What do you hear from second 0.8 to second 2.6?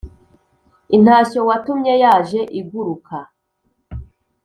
Intashyo watumye yaje